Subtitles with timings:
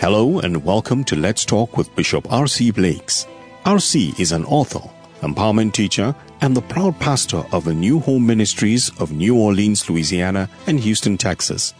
[0.00, 2.70] Hello and welcome to Let's Talk with Bishop R.C.
[2.70, 3.26] Blakes.
[3.64, 4.14] R.C.
[4.16, 4.80] is an author,
[5.22, 10.48] empowerment teacher, and the proud pastor of the New Home Ministries of New Orleans, Louisiana,
[10.68, 11.74] and Houston, Texas.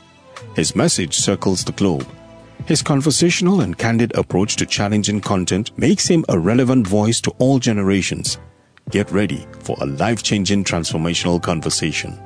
[0.56, 2.08] His message circles the globe.
[2.66, 7.58] His conversational and candid approach to challenging content makes him a relevant voice to all
[7.58, 8.38] generations.
[8.90, 12.18] Get ready for a life changing transformational conversation.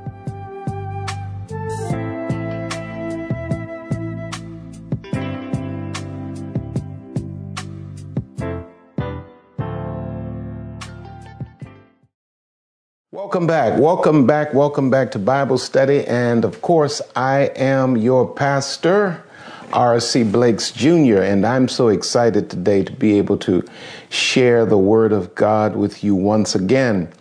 [13.10, 13.78] Welcome back.
[13.78, 14.52] Welcome back.
[14.52, 16.04] Welcome back to Bible study.
[16.06, 19.24] And of course, I am your pastor,
[19.72, 20.24] R.C.
[20.24, 23.64] Blakes Jr., and I'm so excited today to be able to
[24.10, 27.12] share the Word of God with you once again.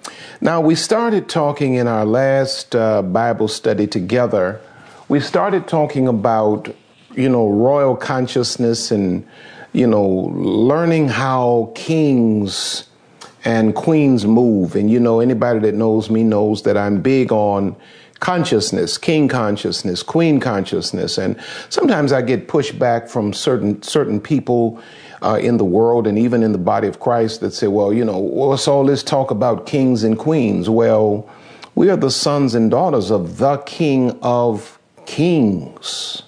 [0.41, 4.59] Now, we started talking in our last uh, Bible study together.
[5.07, 6.73] We started talking about,
[7.15, 9.27] you know, royal consciousness and,
[9.73, 12.87] you know, learning how kings
[13.43, 14.75] and queens move.
[14.75, 17.75] And you know, anybody that knows me knows that I'm big on
[18.21, 21.17] consciousness, king consciousness, queen consciousness.
[21.17, 21.37] And
[21.69, 24.81] sometimes I get pushback from certain certain people
[25.21, 28.05] uh, in the world and even in the body of Christ that say, well, you
[28.05, 30.69] know, what's all this talk about kings and queens?
[30.69, 31.29] Well,
[31.75, 36.23] we are the sons and daughters of the King of Kings,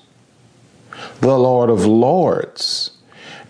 [1.22, 2.92] the Lord of Lords.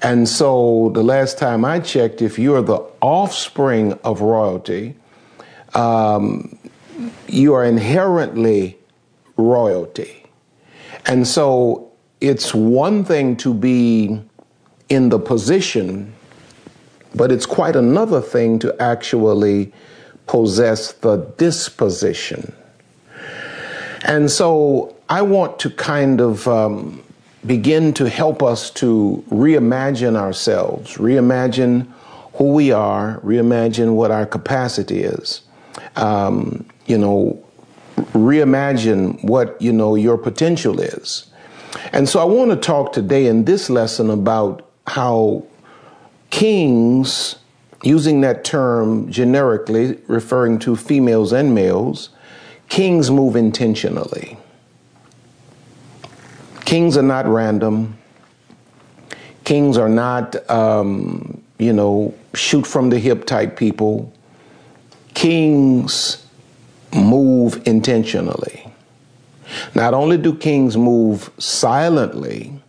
[0.02, 4.96] And so the last time I checked, if you're the offspring of royalty,
[5.76, 6.58] um,
[7.28, 8.78] you are inherently
[9.38, 10.26] royalty.
[11.06, 11.92] And so
[12.22, 14.22] it's one thing to be
[14.90, 16.14] in the position,
[17.16, 19.74] but it's quite another thing to actually
[20.28, 22.54] possess the disposition.
[24.04, 27.04] And so I want to kind of um,
[27.46, 31.88] begin to help us to reimagine ourselves, reimagine
[32.34, 35.42] who we are, reimagine what our capacity is.
[35.96, 37.44] Um, you know,
[38.14, 41.28] reimagine what, you know, your potential is.
[41.92, 45.46] And so I want to talk today in this lesson about how
[46.30, 47.36] kings,
[47.84, 52.10] using that term generically, referring to females and males,
[52.70, 54.38] kings move intentionally.
[56.66, 57.98] Kings are not random.
[59.44, 64.12] Kings are not, um, you know, shoot from the hip type people.
[65.14, 66.23] Kings
[66.96, 68.72] move intentionally.
[69.76, 72.60] Not only do kings move silently,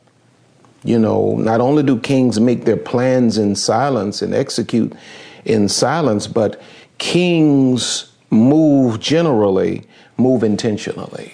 [0.83, 4.93] you know, not only do kings make their plans in silence and execute
[5.45, 6.61] in silence, but
[6.99, 9.87] kings move generally,
[10.17, 11.33] move intentionally.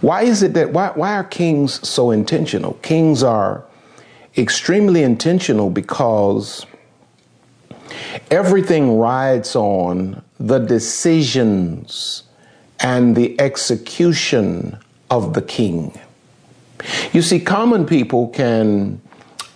[0.00, 2.74] Why is it that, why, why are kings so intentional?
[2.82, 3.64] Kings are
[4.36, 6.66] extremely intentional because
[8.30, 12.24] everything rides on the decisions
[12.80, 14.78] and the execution
[15.10, 15.98] of the king.
[17.12, 19.00] You see, common people can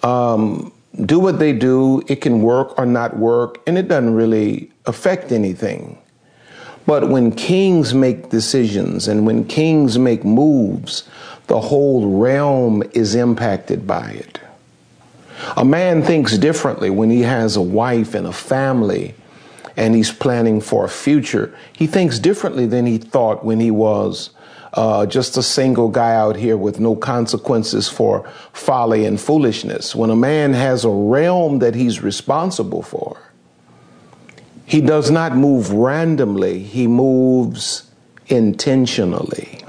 [0.02, 0.72] um,
[1.04, 5.32] do what they do, it can work or not work, and it doesn't really affect
[5.32, 5.98] anything.
[6.86, 11.08] But when kings make decisions and when kings make moves,
[11.46, 14.40] the whole realm is impacted by it.
[15.56, 19.14] A man thinks differently when he has a wife and a family
[19.78, 21.54] and he's planning for a future.
[21.72, 24.30] He thinks differently than he thought when he was
[24.74, 29.94] uh, just a single guy out here with no consequences for folly and foolishness.
[29.94, 33.22] When a man has a realm that he's responsible for,
[34.66, 37.88] he does not move randomly, he moves
[38.26, 39.62] intentionally.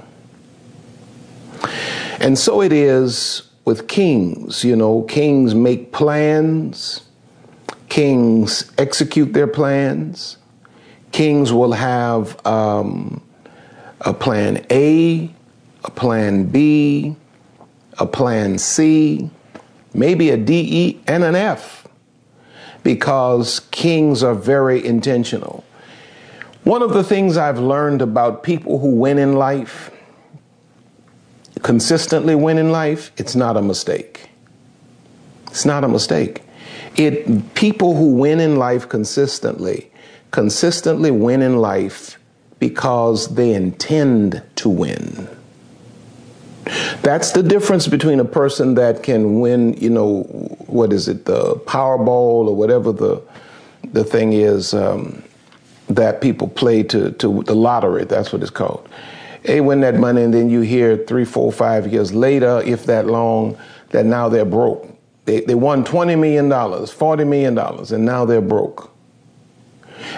[2.19, 4.63] And so it is with kings.
[4.63, 7.01] You know, kings make plans,
[7.89, 10.37] kings execute their plans.
[11.11, 13.21] Kings will have um,
[14.01, 15.31] a plan A,
[15.83, 17.15] a plan B,
[17.97, 19.29] a plan C,
[19.93, 21.87] maybe a D, E, and an F
[22.83, 25.63] because kings are very intentional.
[26.63, 29.91] One of the things I've learned about people who win in life,
[31.63, 34.29] consistently win in life, it's not a mistake.
[35.47, 36.43] It's not a mistake.
[36.99, 39.89] It people who win in life consistently,
[40.31, 42.19] consistently win in life
[42.59, 45.29] because they intend to win.
[47.01, 50.23] That's the difference between a person that can win, you know,
[50.67, 53.21] what is it, the Powerball or whatever the
[53.93, 55.23] the thing is um,
[55.87, 58.03] that people play to to the lottery.
[58.03, 58.89] That's what it's called.
[59.43, 63.07] They win that money, and then you hear three, four, five years later, if that
[63.07, 63.57] long,
[63.91, 64.98] that now they're broke.
[65.29, 68.91] They they won twenty million dollars, forty million dollars, and now they're broke.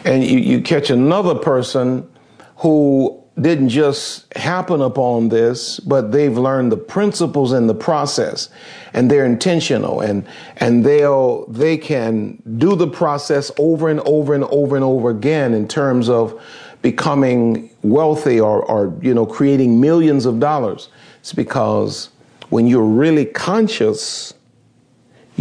[0.05, 2.09] And you, you catch another person
[2.57, 8.49] who didn't just happen upon this, but they've learned the principles in the process
[8.93, 10.25] and they're intentional and,
[10.57, 15.53] and they'll, they can do the process over and over and over and over again
[15.53, 16.39] in terms of
[16.81, 20.89] becoming wealthy or, or, you know, creating millions of dollars.
[21.19, 22.09] It's because
[22.49, 24.33] when you're really conscious,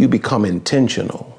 [0.01, 1.37] you become intentional.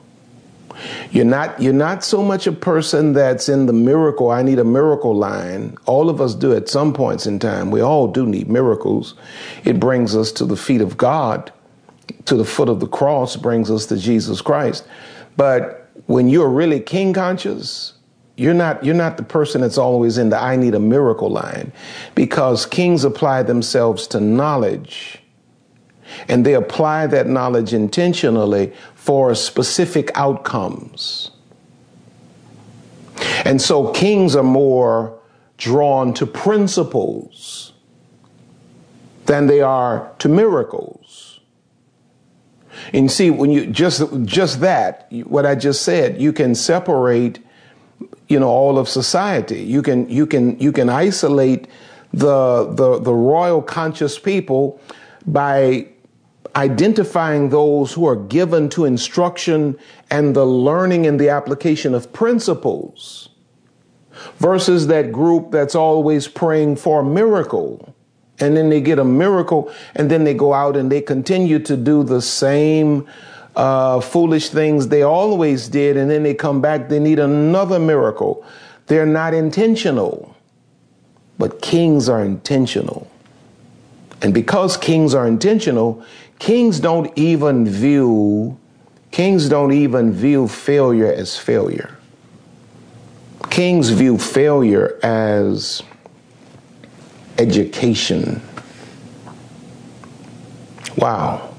[1.11, 4.65] You're not you're not so much a person that's in the miracle, I need a
[4.65, 5.77] miracle line.
[5.85, 7.71] All of us do at some points in time.
[7.71, 9.15] We all do need miracles.
[9.65, 11.53] It brings us to the feet of God,
[12.25, 14.87] to the foot of the cross, brings us to Jesus Christ.
[15.37, 17.95] But when you're really king conscious,
[18.37, 21.73] you're not you're not the person that's always in the I need a miracle line
[22.15, 25.22] because kings apply themselves to knowledge
[26.29, 31.31] and they apply that knowledge intentionally for specific outcomes.
[33.45, 35.19] And so kings are more
[35.57, 37.73] drawn to principles
[39.27, 41.41] than they are to miracles.
[42.93, 47.39] And see, when you just just that, what I just said, you can separate,
[48.29, 49.63] you know, all of society.
[49.63, 51.69] You can you can you can isolate
[52.13, 54.81] the the the royal conscious people
[55.27, 55.87] by
[56.57, 59.79] identifying those who are given to instruction
[60.11, 63.31] and the learning and the application of principles
[64.37, 67.95] versus that group that's always praying for a miracle.
[68.39, 71.77] And then they get a miracle and then they go out and they continue to
[71.77, 73.07] do the same
[73.55, 75.97] uh, foolish things they always did.
[75.97, 78.45] And then they come back, they need another miracle.
[78.87, 80.37] They're not intentional,
[81.39, 83.11] but kings are intentional.
[84.23, 86.05] And because kings are intentional,
[86.43, 88.59] Kings don't even view
[89.13, 91.97] kings don't even view failure as failure.
[93.49, 95.85] Kings view failure as
[97.39, 98.43] education.
[100.97, 101.55] Wow.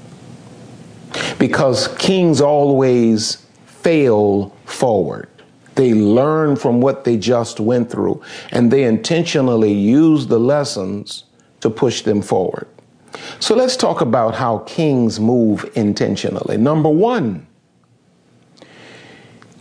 [1.38, 5.30] Because kings always fail forward.
[5.76, 8.20] They learn from what they just went through
[8.50, 11.24] and they intentionally use the lessons
[11.62, 12.68] to push them forward.
[13.40, 16.56] So let's talk about how kings move intentionally.
[16.56, 17.46] Number one,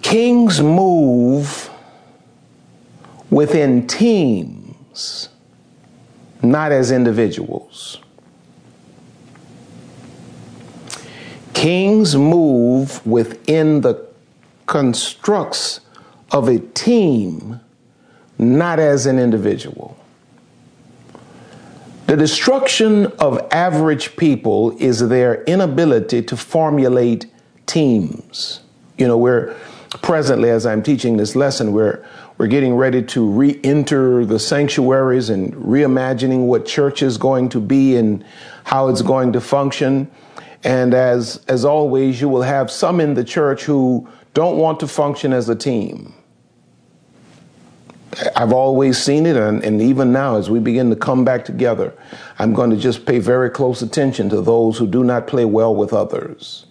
[0.01, 1.69] kings move
[3.29, 5.29] within teams,
[6.41, 7.99] not as individuals.
[11.53, 14.07] Kings move within the
[14.65, 15.79] constructs
[16.31, 17.59] of a team,
[18.37, 19.97] not as an individual.
[22.13, 27.25] The destruction of average people is their inability to formulate
[27.65, 28.59] teams.
[28.99, 29.55] You know, we're
[30.03, 32.05] presently, as I'm teaching this lesson, we're
[32.37, 37.95] we're getting ready to re-enter the sanctuaries and reimagining what church is going to be
[37.95, 38.23] and
[38.63, 40.11] how it's going to function.
[40.63, 44.87] And as as always, you will have some in the church who don't want to
[44.87, 46.13] function as a team.
[48.35, 51.93] I've always seen it, and, and, even now, as we begin to come back together,
[52.37, 55.73] I'm going to just pay very close attention to those who do not play well
[55.73, 56.65] with others.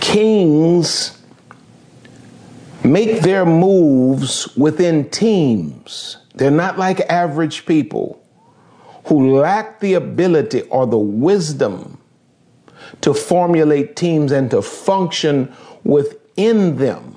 [0.00, 1.20] Kings
[2.84, 6.18] make their moves within teams.
[6.34, 8.22] They're not like average people
[9.06, 11.98] who lack the ability or the wisdom
[13.00, 17.14] to formulate teams and to function within them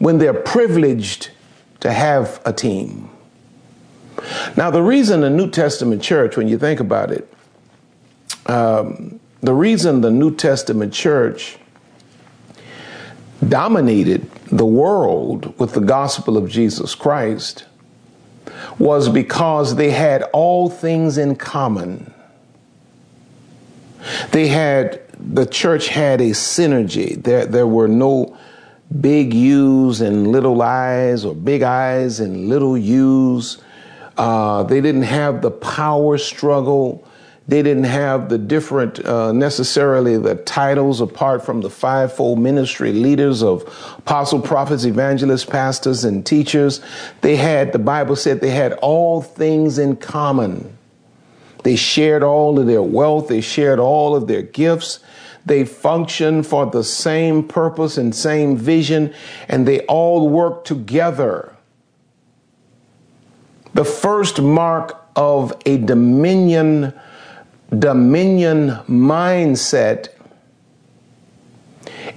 [0.00, 1.30] when they're privileged
[1.78, 3.08] to have a team.
[4.56, 7.32] Now, the reason the New Testament church, when you think about it,
[8.46, 11.58] um, the reason the New Testament church
[13.46, 17.66] dominated the world with the gospel of Jesus Christ
[18.78, 22.12] was because they had all things in common.
[24.32, 27.22] They had, the church had a synergy.
[27.22, 28.36] There, there were no
[28.98, 33.62] big U's and little I's or big I's and little U's.
[34.16, 37.06] Uh, they didn't have the power struggle.
[37.48, 43.42] They didn't have the different, uh, necessarily the titles apart from the fivefold ministry leaders
[43.42, 43.62] of
[43.98, 46.80] apostle, prophets, evangelists, pastors, and teachers.
[47.22, 50.76] They had, the Bible said they had all things in common.
[51.64, 55.00] They shared all of their wealth, they shared all of their gifts.
[55.46, 59.14] They function for the same purpose and same vision,
[59.48, 61.56] and they all work together.
[63.72, 66.92] The first mark of a dominion
[67.76, 70.08] dominion mindset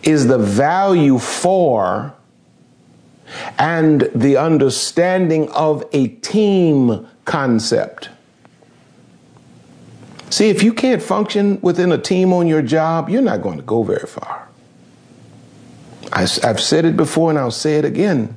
[0.02, 2.14] is the value for
[3.58, 8.10] and the understanding of a team concept.
[10.34, 13.64] See, if you can't function within a team on your job, you're not going to
[13.64, 14.50] go very far.
[16.12, 18.36] I, have said it before and I'll say it again.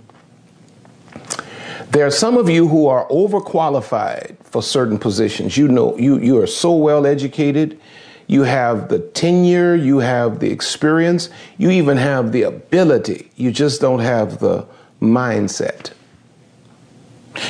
[1.92, 5.56] There are some of you who are overqualified for certain positions.
[5.56, 7.80] You know, you, you are so well educated,
[8.26, 13.30] you have the tenure, you have the experience, you even have the ability.
[13.36, 14.66] You just don't have the
[15.00, 15.92] mindset.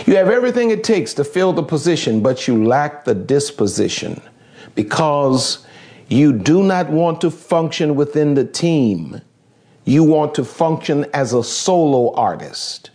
[0.07, 4.23] You have everything it takes to fill the position, but you lack the disposition
[4.77, 5.67] because
[6.09, 9.21] you do not want to function within the team.
[9.85, 12.91] You want to function as a solo artist.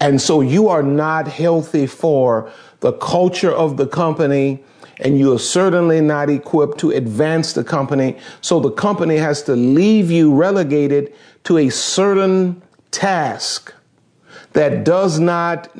[0.00, 4.62] And so you are not healthy for the culture of the company,
[4.98, 8.18] and you are certainly not equipped to advance the company.
[8.40, 12.60] So the company has to leave you relegated to a certain
[12.90, 13.72] task
[14.52, 15.74] that does not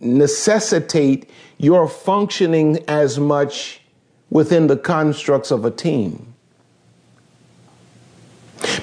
[0.00, 3.81] necessitate your functioning as much
[4.32, 6.32] within the constructs of a team.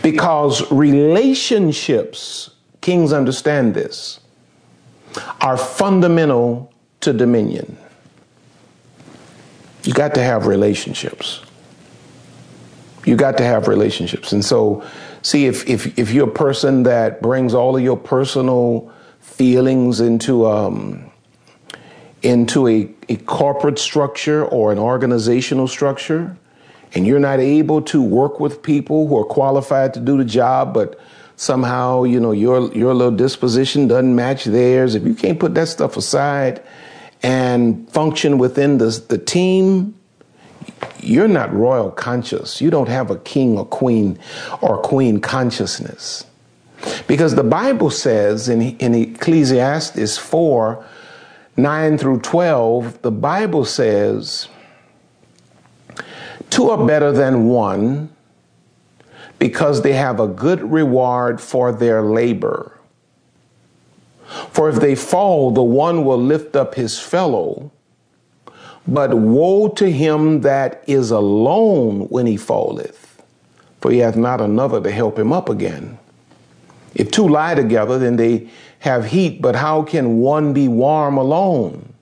[0.04, 2.52] Because relationships,
[2.82, 4.20] kings understand this,
[5.42, 7.78] are fundamental to dominion.
[9.84, 11.42] You got to have relationships.
[13.06, 14.32] You got to have relationships.
[14.32, 14.84] And so,
[15.24, 20.46] see, if, if, if you're a person that brings all of your personal feelings into,
[20.46, 21.09] um,
[22.22, 26.36] into a, a corporate structure or an organizational structure,
[26.94, 30.74] and you're not able to work with people who are qualified to do the job,
[30.74, 31.00] but
[31.36, 35.68] somehow, you know, your your little disposition doesn't match theirs, if you can't put that
[35.68, 36.62] stuff aside
[37.22, 39.94] and function within the, the team,
[41.00, 42.62] you're not royal conscious.
[42.62, 44.18] You don't have a king or queen
[44.62, 46.26] or queen consciousness.
[47.08, 50.86] Because the Bible says in, in Ecclesiastes 4
[51.62, 54.48] 9 through 12, the Bible says,
[56.50, 58.10] Two are better than one
[59.38, 62.80] because they have a good reward for their labor.
[64.52, 67.72] For if they fall, the one will lift up his fellow.
[68.88, 73.22] But woe to him that is alone when he falleth,
[73.82, 76.00] for he hath not another to help him up again.
[76.96, 81.94] If two lie together, then they have heat, but how can one be warm alone?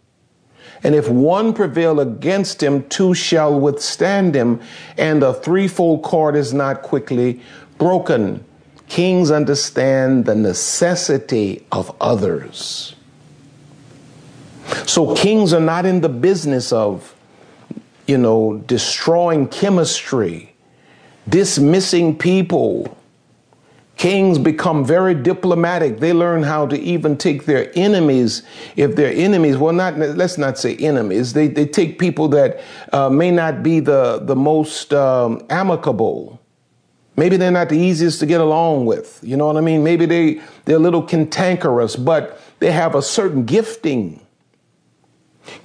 [0.84, 4.62] And if one prevail against him, two shall withstand him,
[4.98, 7.42] and a threefold cord is not quickly
[7.78, 8.44] broken.
[8.88, 12.96] Kings understand the necessity of others.
[14.86, 17.16] So kings are not in the business of,
[18.06, 20.54] you know, destroying chemistry,
[21.28, 22.97] dismissing people,
[23.98, 26.00] Kings become very diplomatic.
[26.00, 28.44] They learn how to even take their enemies,
[28.76, 31.34] if they're enemies, well, not let's not say enemies.
[31.34, 32.62] They they take people that
[32.94, 36.40] uh, may not be the the most um, amicable.
[37.16, 39.20] Maybe they're not the easiest to get along with.
[39.24, 39.84] You know what I mean?
[39.84, 44.22] Maybe they they're a little cantankerous, but they have a certain gifting.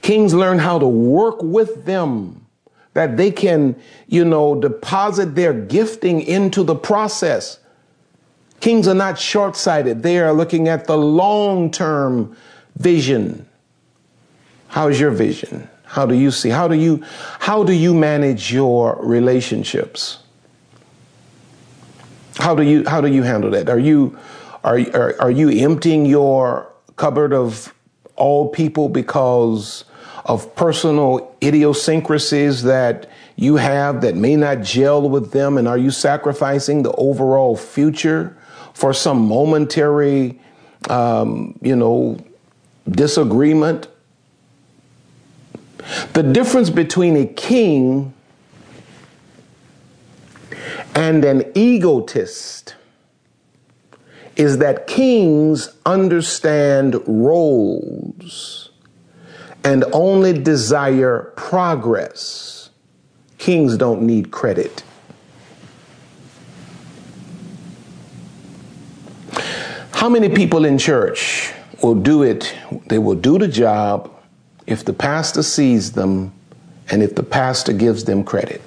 [0.00, 2.46] Kings learn how to work with them
[2.94, 7.58] that they can, you know, deposit their gifting into the process.
[8.62, 12.36] Kings are not short sighted, they are looking at the long term
[12.76, 13.44] vision.
[14.68, 15.68] How's your vision?
[15.82, 16.48] How do you see?
[16.48, 17.02] How do you
[17.40, 20.22] how do you manage your relationships?
[22.36, 23.68] How do you how do you handle that?
[23.68, 24.16] Are you
[24.62, 27.74] are are, are you emptying your cupboard of
[28.14, 29.84] all people because
[30.24, 35.90] of personal idiosyncrasies that you have that may not gel with them and are you
[35.90, 38.36] sacrificing the overall future
[38.74, 40.40] for some momentary,
[40.88, 42.18] um, you know,
[42.90, 43.88] disagreement.
[46.12, 48.14] The difference between a king
[50.94, 52.74] and an egotist
[54.36, 58.70] is that kings understand roles
[59.64, 62.70] and only desire progress.
[63.38, 64.82] Kings don't need credit.
[70.02, 72.52] How many people in church will do it?
[72.86, 74.10] They will do the job.
[74.66, 76.32] If the pastor sees them,
[76.90, 78.60] and if the pastor gives them credit.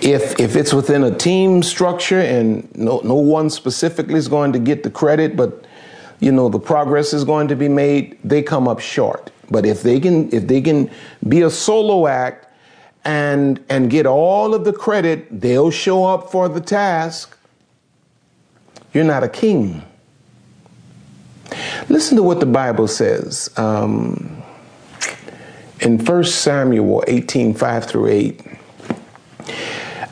[0.00, 4.58] If, if it's within a team structure and no, no one specifically is going to
[4.58, 5.64] get the credit, but
[6.18, 9.30] you know the progress is going to be made, they come up short.
[9.48, 10.90] But if they can if they can
[11.28, 12.48] be a solo act
[13.04, 17.38] and and get all of the credit, they'll show up for the task.
[18.92, 19.82] You're not a king.
[21.88, 24.42] Listen to what the Bible says um,
[25.80, 28.46] in 1 Samuel 18 5 through 8.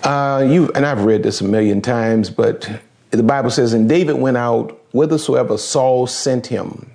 [0.02, 2.70] Uh, you and I've read this a million times, but
[3.10, 6.90] the Bible says, and David went out whithersoever Saul sent him,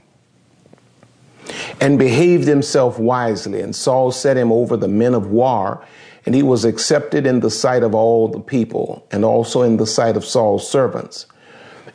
[1.80, 3.62] and behaved himself wisely.
[3.62, 5.86] And Saul set him over the men of war,
[6.26, 9.86] and he was accepted in the sight of all the people, and also in the
[9.86, 11.28] sight of Saul's servants.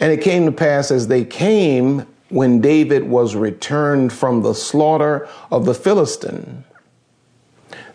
[0.00, 5.28] And it came to pass as they came when David was returned from the slaughter
[5.50, 6.64] of the Philistine,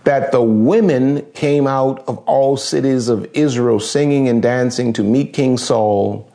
[0.03, 5.33] that the women came out of all cities of Israel singing and dancing to meet
[5.33, 6.29] King Saul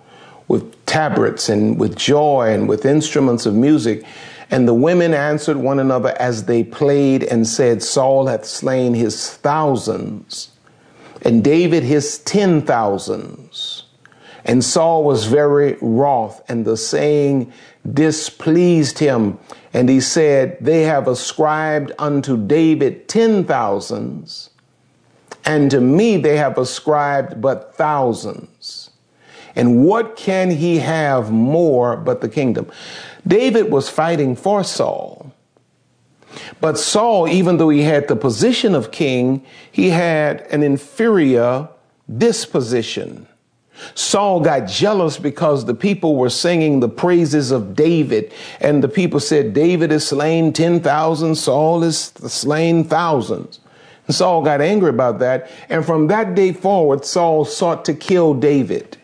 [0.49, 4.05] with tabrets and with joy and with instruments of music.
[4.51, 9.31] And the women answered one another as they played and said, Saul hath slain his
[9.37, 10.51] thousands,
[11.23, 13.85] and David his ten thousands.
[14.45, 17.53] And Saul was very wroth, and the saying
[17.91, 19.39] displeased him.
[19.73, 24.51] And he said, They have ascribed unto David ten thousands,
[25.45, 28.91] and to me they have ascribed but thousands.
[29.57, 32.71] And what can he have more but the kingdom?
[33.27, 35.33] David was fighting for Saul.
[36.61, 41.69] But Saul, even though he had the position of king, he had an inferior
[42.19, 43.27] disposition.
[43.95, 49.21] Saul got jealous because the people were singing the praises of David, and the people
[49.21, 53.61] said, David is slain 10,000, Saul is slain thousands.
[54.07, 58.35] And Saul got angry about that, and from that day forward, Saul sought to kill
[58.35, 58.97] David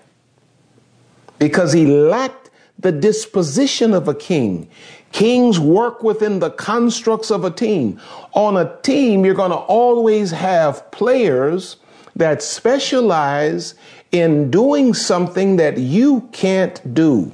[1.39, 4.69] because he lacked the disposition of a king.
[5.13, 8.01] Kings work within the constructs of a team.
[8.33, 11.77] On a team, you're going to always have players
[12.17, 13.75] that specialize
[14.13, 17.33] in doing something that you can't do.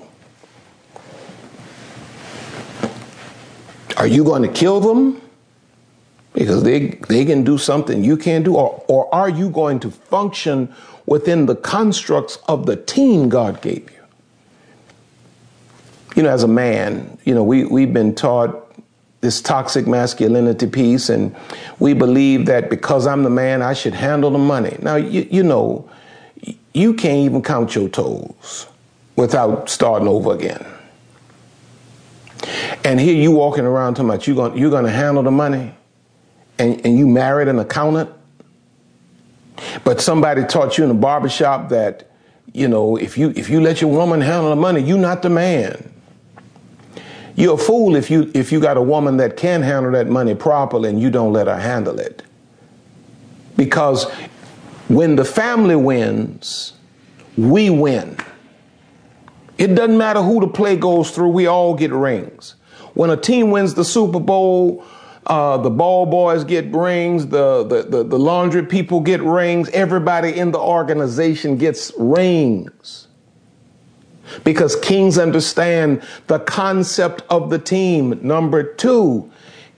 [3.96, 5.20] Are you going to kill them?
[6.32, 8.56] Because they, they can do something you can't do?
[8.56, 10.74] Or, or are you going to function
[11.06, 13.98] within the constructs of the team God gave you?
[16.16, 18.58] You know, as a man, you know, we, we've been taught
[19.20, 21.34] this toxic masculinity piece, and
[21.78, 24.76] we believe that because I'm the man, I should handle the money.
[24.80, 25.88] Now, you, you know,
[26.72, 28.66] you can't even count your toes
[29.16, 30.64] without starting over again.
[32.84, 35.74] And here you walking around talking about you going, you're to handle the money
[36.58, 38.10] and, and you married an accountant.
[39.84, 42.10] But somebody taught you in a barbershop that,
[42.52, 45.30] you know, if you if you let your woman handle the money, you're not the
[45.30, 45.92] man.
[47.36, 50.34] You're a fool if you if you got a woman that can handle that money
[50.34, 52.22] properly and you don't let her handle it.
[53.56, 54.06] Because
[54.88, 56.74] when the family wins,
[57.36, 58.16] we win.
[59.58, 62.56] It doesn't matter who the play goes through, we all get rings.
[62.94, 64.84] When a team wins the Super Bowl,
[65.26, 70.36] uh, the ball boys get rings, the, the, the, the laundry people get rings, everybody
[70.36, 73.06] in the organization gets rings.
[74.44, 78.18] Because kings understand the concept of the team.
[78.22, 79.30] Number two,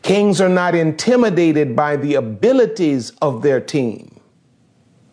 [0.03, 4.14] kings are not intimidated by the abilities of their team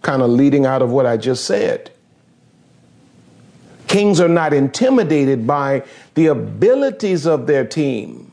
[0.01, 1.91] kind of leading out of what I just said.
[3.87, 5.83] Kings are not intimidated by
[6.15, 8.31] the abilities of their team.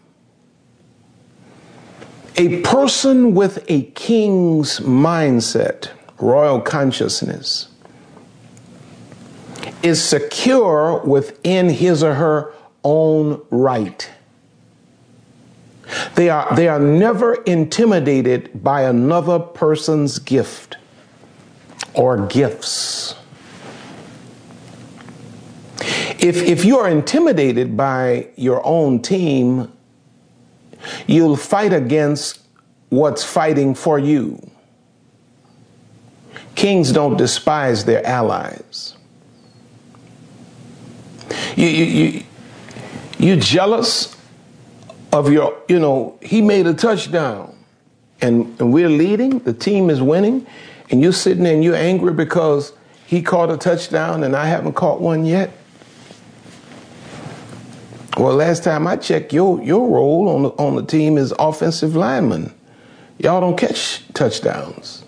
[2.36, 7.68] A person with a king's mindset, royal consciousness,
[9.82, 12.52] is secure within his or her
[12.84, 14.08] own right.
[16.14, 20.77] They are, they are never intimidated by another person's gift
[21.98, 23.16] or gifts.
[26.20, 29.72] If, if you are intimidated by your own team,
[31.08, 32.40] you'll fight against
[32.88, 34.50] what's fighting for you.
[36.54, 38.96] Kings don't despise their allies.
[41.56, 42.22] You, you, you,
[43.18, 44.16] you jealous
[45.12, 47.56] of your, you know, he made a touchdown
[48.20, 50.46] and, and we're leading, the team is winning,
[50.90, 52.72] and you're sitting there and you're angry because
[53.06, 55.50] he caught a touchdown and I haven't caught one yet?
[58.16, 61.94] Well, last time I checked, your your role on the on the team is offensive
[61.94, 62.52] lineman.
[63.18, 65.04] Y'all don't catch touchdowns.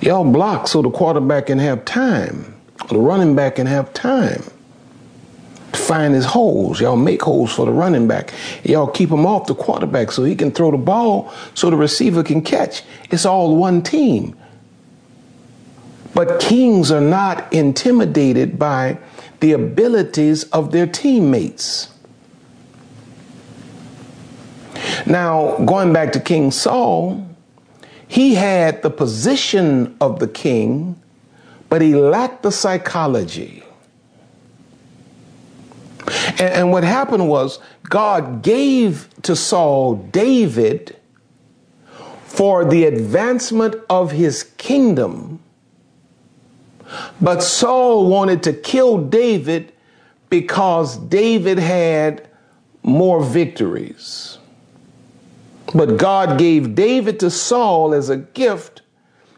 [0.00, 2.54] Y'all block so the quarterback can have time,
[2.90, 4.42] the running back can have time
[5.72, 6.80] to find his holes.
[6.80, 8.32] Y'all make holes for the running back.
[8.62, 12.22] Y'all keep him off the quarterback so he can throw the ball so the receiver
[12.22, 12.82] can catch.
[13.10, 14.36] It's all one team.
[16.14, 18.98] But kings are not intimidated by
[19.40, 21.90] the abilities of their teammates.
[25.06, 27.28] Now, going back to King Saul,
[28.06, 31.00] he had the position of the king,
[31.68, 33.64] but he lacked the psychology.
[36.38, 40.96] And, and, what happened was God gave to Saul David
[42.24, 45.40] for the advancement of his kingdom,
[47.20, 49.72] but Saul wanted to kill David
[50.30, 52.28] because David had
[52.82, 54.38] more victories.
[55.74, 58.82] But God gave David to Saul as a gift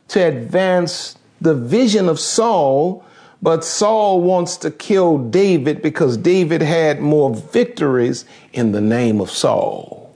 [0.08, 3.04] to advance the vision of Saul.
[3.42, 9.30] But Saul wants to kill David because David had more victories in the name of
[9.30, 10.14] Saul.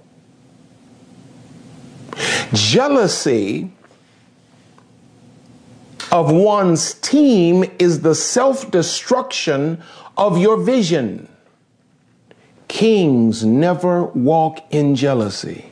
[2.53, 3.71] Jealousy
[6.13, 9.83] of one's team is the self destruction
[10.17, 11.29] of your vision.
[12.69, 15.71] Kings never walk in jealousy.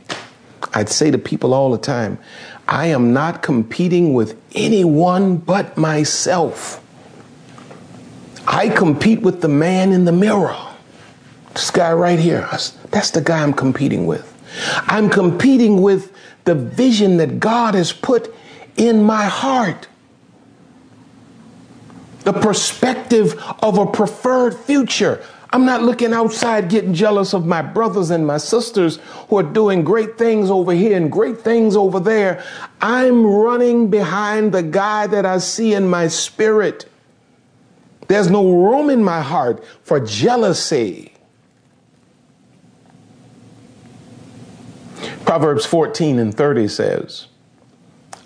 [0.75, 2.19] I'd say to people all the time,
[2.67, 6.85] I am not competing with anyone but myself.
[8.47, 10.57] I compete with the man in the mirror.
[11.55, 12.49] This guy right here,
[12.91, 14.35] that's the guy I'm competing with.
[14.87, 16.13] I'm competing with
[16.45, 18.35] the vision that God has put
[18.77, 19.87] in my heart.
[22.29, 25.25] The perspective of a preferred future.
[25.49, 28.99] I'm not looking outside getting jealous of my brothers and my sisters
[29.31, 32.45] who are doing great things over here and great things over there.
[32.83, 36.87] I'm running behind the guy that I see in my spirit.
[38.09, 41.15] There's no room in my heart for jealousy.
[45.25, 47.28] Proverbs 14 and 30 says,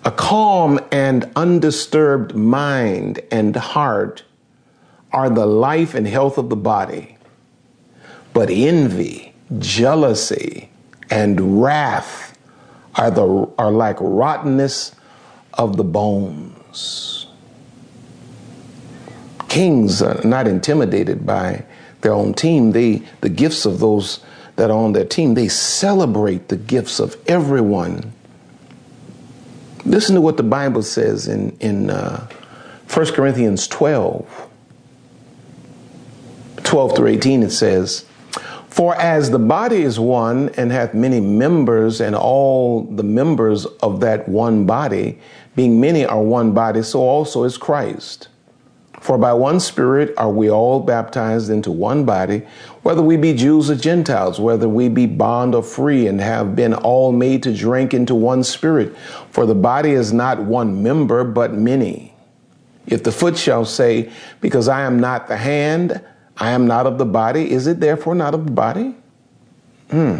[0.05, 4.23] A calm and undisturbed mind and heart
[5.13, 7.17] are the life and health of the body.
[8.33, 10.69] But envy, jealousy,
[11.09, 12.37] and wrath
[12.95, 14.93] are, the, are like rottenness
[15.53, 17.27] of the bones.
[19.47, 21.63] Kings are not intimidated by
[22.01, 22.71] their own team.
[22.71, 24.19] They, the gifts of those
[24.55, 28.11] that are on their team, they celebrate the gifts of everyone.
[29.85, 32.27] Listen to what the Bible says in, in uh,
[32.91, 34.49] 1 Corinthians 12.
[36.63, 38.05] 12 through 18, it says,
[38.67, 43.99] For as the body is one and hath many members, and all the members of
[43.99, 45.19] that one body,
[45.55, 48.29] being many are one body, so also is Christ.
[48.99, 52.43] For by one Spirit are we all baptized into one body,
[52.83, 56.73] whether we be Jews or Gentiles, whether we be bond or free, and have been
[56.73, 58.95] all made to drink into one Spirit.
[59.31, 62.13] For the body is not one member, but many.
[62.85, 66.03] If the foot shall say, Because I am not the hand,
[66.37, 67.49] I am not of the body.
[67.49, 68.95] Is it therefore not of the body?
[69.89, 70.19] Hmm.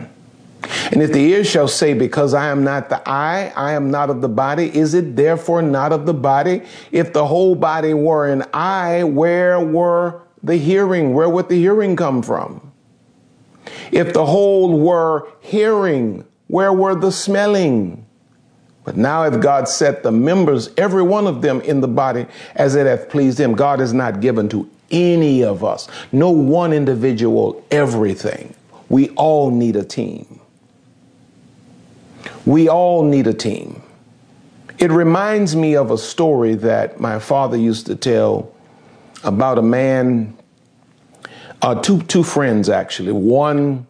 [0.91, 4.10] And if the ear shall say, Because I am not the eye, I am not
[4.10, 6.62] of the body, is it therefore not of the body?
[6.93, 11.13] If the whole body were an eye, where were the hearing?
[11.13, 12.71] Where would the hearing come from?
[13.91, 18.06] If the whole were hearing, where were the smelling?
[18.84, 22.25] But now if God set the members, every one of them in the body,
[22.56, 26.73] as it hath pleased him, God is not given to any of us, no one
[26.73, 28.53] individual, everything.
[28.89, 30.39] We all need a team.
[32.45, 33.82] We all need a team.
[34.77, 38.53] It reminds me of a story that my father used to tell
[39.23, 40.38] about a man,
[41.62, 43.12] uh, two two friends actually.
[43.12, 43.88] One,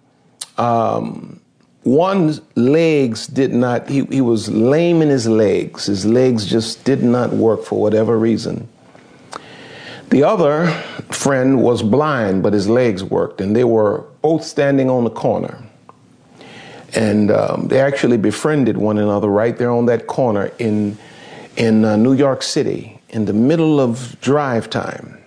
[0.57, 1.39] um,
[1.83, 3.89] one legs did not.
[3.89, 5.85] He he was lame in his legs.
[5.85, 8.67] His legs just did not work for whatever reason.
[10.09, 10.67] The other
[11.09, 15.57] friend was blind, but his legs worked, and they were both standing on the corner.
[16.95, 20.97] And um, they actually befriended one another right there on that corner in,
[21.57, 25.22] in uh, New York City in the middle of drive time.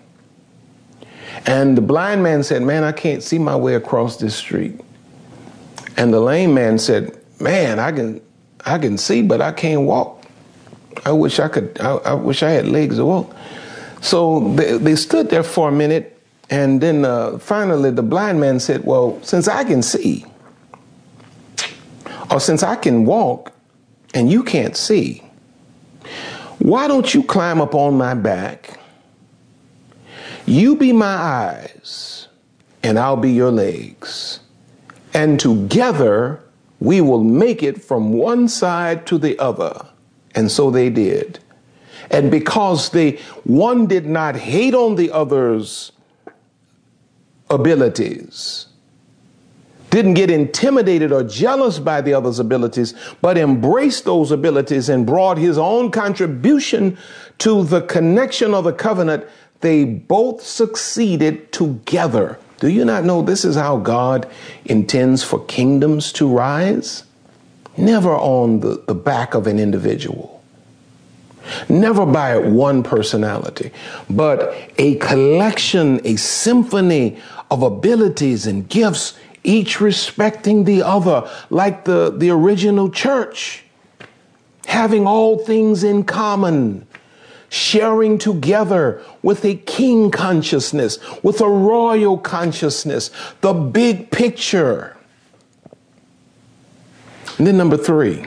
[1.45, 4.81] And the blind man said, Man, I can't see my way across this street.
[5.97, 8.21] And the lame man said, Man, I can,
[8.65, 10.25] I can see, but I can't walk.
[11.05, 13.35] I wish I could, I, I wish I had legs to walk.
[14.01, 16.19] So they, they stood there for a minute,
[16.49, 20.25] and then uh, finally the blind man said, Well, since I can see,
[22.31, 23.53] or since I can walk,
[24.15, 25.23] and you can't see.
[26.59, 28.81] Why don't you climb up on my back?
[30.47, 32.29] You be my eyes,
[32.83, 34.41] and I'll be your legs.
[35.13, 36.41] And together
[36.79, 39.87] we will make it from one side to the other.
[40.35, 41.41] And so they did.
[42.11, 43.13] And because they
[43.45, 45.91] one did not hate on the other's
[47.51, 48.67] abilities,
[49.91, 55.39] didn't get intimidated or jealous by the other's abilities, but embraced those abilities and brought
[55.39, 56.99] his own contribution
[57.39, 59.25] to the connection of the covenant,
[59.67, 62.39] they both succeeded together.
[62.61, 64.29] Do you not know this is how God
[64.65, 67.03] intends for kingdoms to rise?
[67.77, 70.37] Never on the, the back of an individual
[71.69, 73.71] never by one personality,
[74.11, 77.19] but a collection, a symphony
[77.51, 83.65] of abilities and gifts each respecting the other, like the, the original church,
[84.67, 86.86] having all things in common,
[87.57, 94.97] sharing together with a king consciousness, with a royal consciousness, the big picture.
[97.39, 98.27] And then, number three,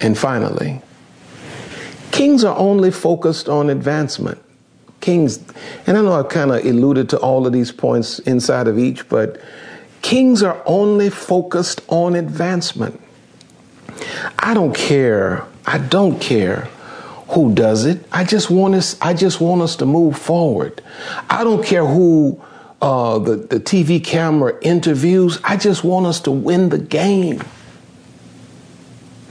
[0.00, 0.80] and finally,
[2.10, 4.42] kings are only focused on advancement.
[5.00, 5.38] Kings,
[5.86, 9.08] and I know I kind of alluded to all of these points inside of each,
[9.08, 9.40] but
[10.02, 13.00] Kings are only focused on advancement.
[14.38, 15.44] I don't care.
[15.66, 16.68] I don't care
[17.28, 18.04] who does it.
[18.10, 18.96] I just want us.
[19.00, 20.82] I just want us to move forward.
[21.28, 22.42] I don't care who
[22.80, 25.38] uh, the the TV camera interviews.
[25.44, 27.42] I just want us to win the game.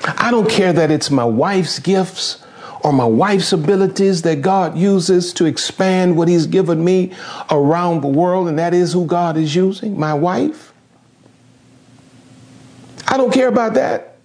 [0.04, 2.44] I don't care that it's my wife's gifts
[2.82, 7.14] or my wife's abilities that God uses to expand what He's given me
[7.50, 10.72] around the world, and that is who God is using, my wife.
[13.08, 14.18] I don't care about that.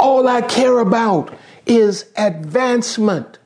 [0.00, 1.32] All I care about
[1.66, 3.38] is advancement.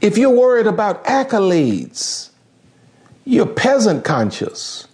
[0.00, 2.30] If you're worried about accolades,
[3.24, 4.86] you're peasant conscious.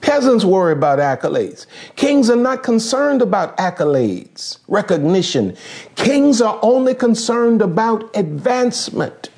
[0.00, 1.66] Peasants worry about accolades.
[1.96, 5.56] Kings are not concerned about accolades, recognition.
[5.96, 9.30] Kings are only concerned about advancement.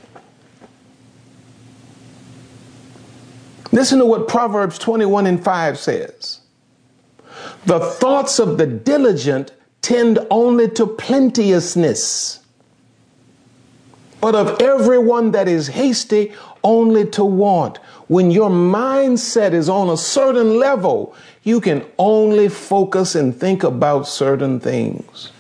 [3.70, 6.40] Listen to what Proverbs 21 and 5 says.
[7.66, 9.53] The thoughts of the diligent
[9.87, 12.40] tend only to plenteousness,
[14.20, 16.33] but of everyone that is hasty,
[16.64, 17.77] only to want.
[18.09, 24.09] When your mindset is on a certain level, you can only focus and think about
[24.09, 25.31] certain things.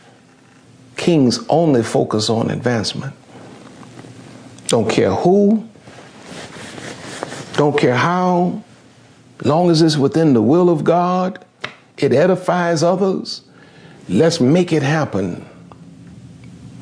[0.96, 3.14] Kings only focus on advancement.
[4.68, 5.68] Don't care who,
[7.54, 8.62] don't care how,
[9.42, 11.44] long as it's within the will of God,
[11.98, 13.42] it edifies others.
[14.08, 15.44] Let's make it happen.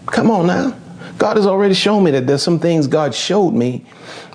[0.07, 0.77] Come on now.
[1.19, 3.87] God has already shown me that there's some things God showed me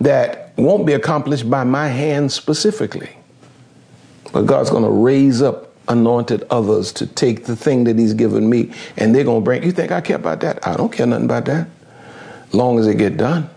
[0.01, 3.09] that won't be accomplished by my hands specifically.
[4.31, 8.49] But God's going to raise up anointed others to take the thing that He's given
[8.49, 9.63] me and they're going to bring.
[9.63, 10.65] You think I care about that?
[10.65, 11.67] I don't care nothing about that.
[12.53, 13.49] Long as it get done.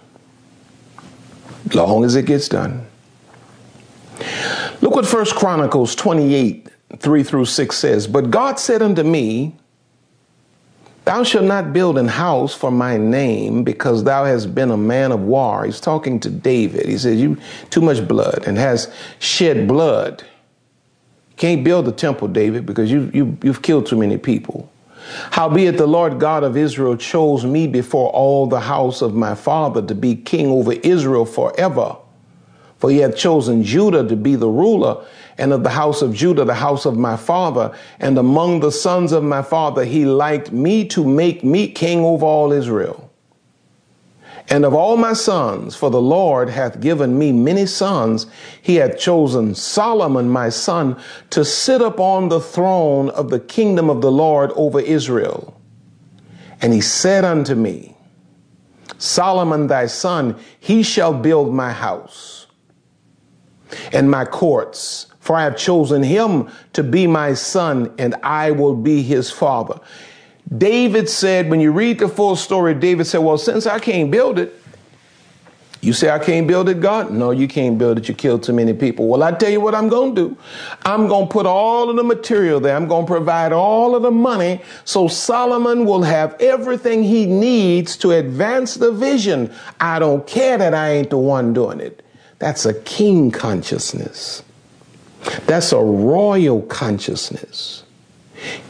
[1.74, 2.86] Long as it gets done.
[4.80, 9.56] Look what First Chronicles 28 3 through 6 says, But God said unto me,
[11.04, 15.10] Thou shalt not build an house for my name because thou hast been a man
[15.10, 15.64] of war.
[15.64, 16.86] He's talking to David.
[16.86, 17.38] He says, You
[17.70, 20.24] too much blood and has shed blood.
[21.36, 24.70] Can't build the temple, David, because you, you, you've killed too many people.
[25.32, 29.82] Howbeit the Lord God of Israel chose me before all the house of my father
[29.82, 31.96] to be king over Israel forever.
[32.78, 35.04] For he hath chosen Judah to be the ruler,
[35.38, 37.76] and of the house of Judah, the house of my father.
[37.98, 42.24] And among the sons of my father, he liked me to make me king over
[42.24, 43.10] all Israel.
[44.48, 48.26] And of all my sons, for the Lord hath given me many sons,
[48.60, 54.02] he hath chosen Solomon my son to sit upon the throne of the kingdom of
[54.02, 55.58] the Lord over Israel.
[56.60, 57.96] And he said unto me,
[58.98, 62.46] Solomon thy son, he shall build my house
[63.92, 65.11] and my courts.
[65.22, 69.78] For I have chosen him to be my son, and I will be his father.
[70.58, 74.40] David said, when you read the full story, David said, Well, since I can't build
[74.40, 74.52] it,
[75.80, 77.12] you say I can't build it, God?
[77.12, 78.08] No, you can't build it.
[78.08, 79.06] You killed too many people.
[79.06, 80.36] Well, I tell you what I'm going to do.
[80.84, 82.74] I'm going to put all of the material there.
[82.74, 87.96] I'm going to provide all of the money so Solomon will have everything he needs
[87.98, 89.52] to advance the vision.
[89.78, 92.04] I don't care that I ain't the one doing it.
[92.40, 94.42] That's a king consciousness.
[95.46, 97.84] That's a royal consciousness.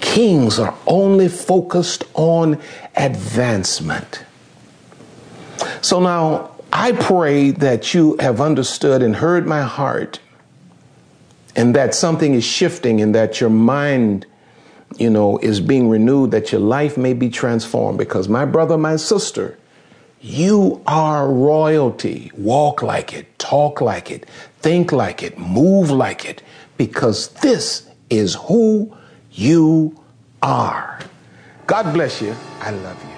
[0.00, 2.60] Kings are only focused on
[2.96, 4.24] advancement.
[5.80, 10.20] So now I pray that you have understood and heard my heart
[11.54, 14.26] and that something is shifting and that your mind
[14.98, 18.96] you know is being renewed that your life may be transformed because my brother my
[18.96, 19.58] sister
[20.20, 24.26] you are royalty walk like it talk like it
[24.62, 26.42] think like it move like it
[26.76, 28.94] because this is who
[29.32, 29.94] you
[30.42, 31.00] are
[31.66, 33.12] god bless you i love you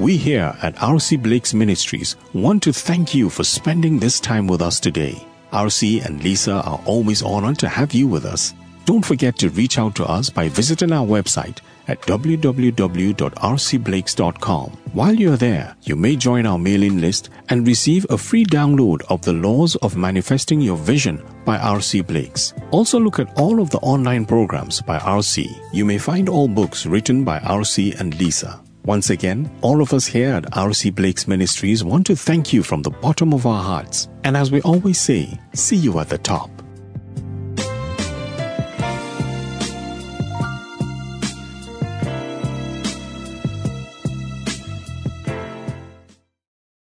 [0.00, 4.62] We here at RC Blakes Ministries want to thank you for spending this time with
[4.62, 5.26] us today.
[5.52, 8.54] RC and Lisa are always honored to have you with us.
[8.90, 14.70] Don't forget to reach out to us by visiting our website at www.rcblakes.com.
[14.92, 19.22] While you're there, you may join our mailing list and receive a free download of
[19.22, 22.52] The Laws of Manifesting Your Vision by RC Blakes.
[22.72, 25.46] Also look at all of the online programs by RC.
[25.72, 28.60] You may find all books written by RC and Lisa.
[28.84, 32.82] Once again, all of us here at RC Blakes Ministries want to thank you from
[32.82, 34.08] the bottom of our hearts.
[34.24, 36.59] And as we always say, see you at the top.